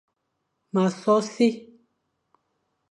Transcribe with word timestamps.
M 0.73 0.77
a 0.83 0.85
so 1.01 1.15
si. 1.31 1.47